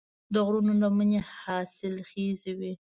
[0.33, 2.73] د غرونو لمنې حاصلخیزې وي.